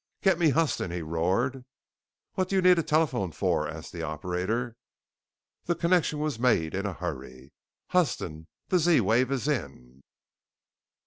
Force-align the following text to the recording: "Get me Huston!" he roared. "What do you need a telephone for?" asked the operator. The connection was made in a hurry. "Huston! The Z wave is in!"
"Get 0.23 0.39
me 0.39 0.49
Huston!" 0.49 0.89
he 0.89 1.03
roared. 1.03 1.63
"What 2.33 2.49
do 2.49 2.55
you 2.55 2.61
need 2.63 2.79
a 2.79 2.81
telephone 2.81 3.31
for?" 3.31 3.69
asked 3.69 3.93
the 3.93 4.01
operator. 4.01 4.75
The 5.65 5.75
connection 5.75 6.17
was 6.17 6.39
made 6.39 6.73
in 6.73 6.87
a 6.87 6.93
hurry. 6.93 7.53
"Huston! 7.89 8.47
The 8.69 8.79
Z 8.79 9.01
wave 9.01 9.31
is 9.31 9.47
in!" 9.47 10.01